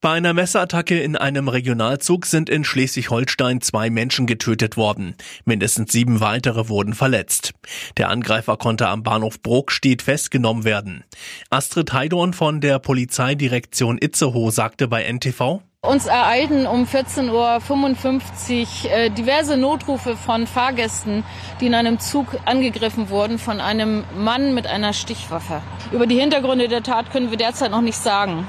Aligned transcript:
Bei 0.00 0.12
einer 0.12 0.32
Messerattacke 0.32 1.00
in 1.00 1.16
einem 1.16 1.48
Regionalzug 1.48 2.24
sind 2.24 2.48
in 2.48 2.62
Schleswig-Holstein 2.62 3.60
zwei 3.62 3.90
Menschen 3.90 4.28
getötet 4.28 4.76
worden. 4.76 5.16
Mindestens 5.44 5.90
sieben 5.90 6.20
weitere 6.20 6.68
wurden 6.68 6.94
verletzt. 6.94 7.52
Der 7.96 8.08
Angreifer 8.08 8.56
konnte 8.56 8.86
am 8.86 9.02
Bahnhof 9.02 9.42
Brokstedt 9.42 10.02
festgenommen 10.02 10.62
werden. 10.62 11.02
Astrid 11.50 11.92
Heidorn 11.92 12.32
von 12.32 12.60
der 12.60 12.78
Polizeidirektion 12.78 13.98
Itzehoe 14.00 14.52
sagte 14.52 14.86
bei 14.86 15.02
NTV, 15.02 15.62
uns 15.80 16.06
ereilten 16.06 16.68
um 16.68 16.84
14.55 16.84 18.84
Uhr 18.84 18.92
äh, 18.92 19.10
diverse 19.10 19.56
Notrufe 19.56 20.16
von 20.16 20.46
Fahrgästen, 20.46 21.24
die 21.60 21.66
in 21.66 21.74
einem 21.74 21.98
Zug 21.98 22.38
angegriffen 22.44 23.10
wurden 23.10 23.38
von 23.38 23.60
einem 23.60 24.04
Mann 24.16 24.54
mit 24.54 24.68
einer 24.68 24.92
Stichwaffe. 24.92 25.60
Über 25.90 26.06
die 26.06 26.20
Hintergründe 26.20 26.68
der 26.68 26.84
Tat 26.84 27.10
können 27.10 27.30
wir 27.30 27.38
derzeit 27.38 27.72
noch 27.72 27.80
nichts 27.80 28.04
sagen. 28.04 28.46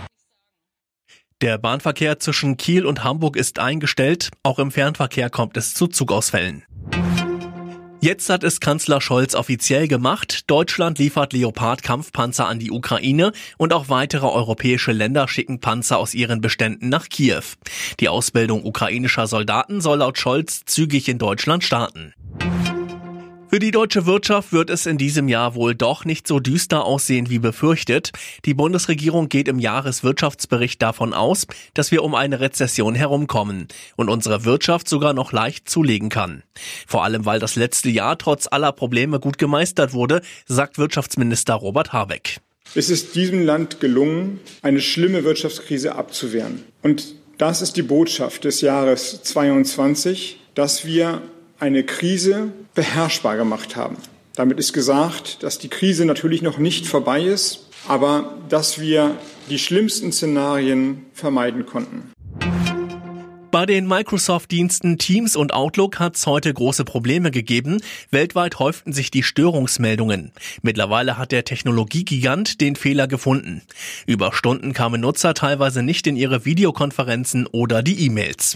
Der 1.41 1.57
Bahnverkehr 1.57 2.19
zwischen 2.19 2.57
Kiel 2.57 2.85
und 2.85 3.05
Hamburg 3.05 3.37
ist 3.37 3.59
eingestellt. 3.59 4.29
Auch 4.43 4.59
im 4.59 4.71
Fernverkehr 4.71 5.29
kommt 5.29 5.55
es 5.55 5.73
zu 5.73 5.87
Zugausfällen. 5.87 6.63
Jetzt 8.01 8.29
hat 8.29 8.43
es 8.43 8.59
Kanzler 8.59 8.99
Scholz 8.99 9.35
offiziell 9.35 9.87
gemacht. 9.87 10.43
Deutschland 10.47 10.99
liefert 10.99 11.31
Leopard-Kampfpanzer 11.31 12.45
an 12.45 12.59
die 12.59 12.71
Ukraine 12.71 13.31
und 13.57 13.71
auch 13.71 13.87
weitere 13.87 14.25
europäische 14.25 14.91
Länder 14.91 15.29
schicken 15.29 15.61
Panzer 15.61 15.97
aus 15.97 16.13
ihren 16.13 16.41
Beständen 16.41 16.89
nach 16.89 17.07
Kiew. 17.07 17.43
Die 18.01 18.09
Ausbildung 18.09 18.65
ukrainischer 18.65 19.27
Soldaten 19.27 19.79
soll 19.79 19.99
laut 19.99 20.17
Scholz 20.17 20.63
zügig 20.65 21.07
in 21.07 21.19
Deutschland 21.19 21.63
starten. 21.63 22.13
Für 23.51 23.57
die 23.57 23.71
deutsche 23.71 24.05
Wirtschaft 24.05 24.53
wird 24.53 24.69
es 24.69 24.85
in 24.85 24.99
diesem 24.99 25.27
Jahr 25.27 25.55
wohl 25.55 25.73
doch 25.73 26.05
nicht 26.05 26.27
so 26.27 26.39
düster 26.39 26.85
aussehen 26.85 27.31
wie 27.31 27.39
befürchtet. 27.39 28.11
Die 28.45 28.53
Bundesregierung 28.53 29.27
geht 29.27 29.47
im 29.47 29.57
Jahreswirtschaftsbericht 29.57 30.79
davon 30.79 31.15
aus, 31.15 31.47
dass 31.73 31.89
wir 31.89 32.03
um 32.03 32.13
eine 32.13 32.41
Rezession 32.41 32.93
herumkommen 32.93 33.67
und 33.95 34.07
unsere 34.07 34.45
Wirtschaft 34.45 34.87
sogar 34.87 35.13
noch 35.13 35.31
leicht 35.31 35.67
zulegen 35.67 36.09
kann. 36.09 36.43
Vor 36.85 37.03
allem, 37.03 37.25
weil 37.25 37.39
das 37.39 37.55
letzte 37.55 37.89
Jahr 37.89 38.19
trotz 38.19 38.45
aller 38.45 38.71
Probleme 38.71 39.19
gut 39.19 39.39
gemeistert 39.39 39.93
wurde, 39.93 40.21
sagt 40.45 40.77
Wirtschaftsminister 40.77 41.55
Robert 41.55 41.91
Habeck. 41.91 42.41
Es 42.75 42.91
ist 42.91 43.15
diesem 43.15 43.43
Land 43.43 43.79
gelungen, 43.79 44.39
eine 44.61 44.79
schlimme 44.79 45.23
Wirtschaftskrise 45.23 45.95
abzuwehren. 45.95 46.65
Und 46.83 47.15
das 47.39 47.63
ist 47.63 47.77
die 47.77 47.81
Botschaft 47.81 48.43
des 48.43 48.61
Jahres 48.61 49.23
22, 49.23 50.39
dass 50.53 50.85
wir 50.85 51.23
eine 51.59 51.83
Krise 51.83 52.51
beherrschbar 52.73 53.37
gemacht 53.37 53.75
haben. 53.75 53.97
Damit 54.35 54.57
ist 54.59 54.73
gesagt, 54.73 55.43
dass 55.43 55.59
die 55.59 55.67
Krise 55.67 56.05
natürlich 56.05 56.41
noch 56.41 56.57
nicht 56.57 56.87
vorbei 56.87 57.21
ist, 57.21 57.67
aber 57.87 58.37
dass 58.47 58.79
wir 58.79 59.17
die 59.49 59.59
schlimmsten 59.59 60.11
Szenarien 60.11 61.05
vermeiden 61.13 61.65
konnten. 61.65 62.11
Bei 63.51 63.65
den 63.65 63.87
Microsoft-Diensten 63.87 64.99
Teams 64.99 65.35
und 65.35 65.53
Outlook 65.53 65.99
hat 65.99 66.15
es 66.15 66.27
heute 66.27 66.53
große 66.53 66.85
Probleme 66.85 67.31
gegeben. 67.31 67.81
Weltweit 68.11 68.59
häuften 68.59 68.93
sich 68.93 69.09
die 69.09 69.23
Störungsmeldungen. 69.23 70.31
Mittlerweile 70.61 71.17
hat 71.17 71.31
der 71.31 71.45
Technologiegigant 71.45 72.61
den 72.61 72.75
Fehler 72.75 73.07
gefunden. 73.07 73.63
Über 74.05 74.33
Stunden 74.33 74.73
kamen 74.73 75.01
Nutzer 75.01 75.33
teilweise 75.33 75.81
nicht 75.81 76.05
in 76.05 76.15
ihre 76.15 76.45
Videokonferenzen 76.45 77.47
oder 77.47 77.81
die 77.81 78.05
E-Mails. 78.05 78.55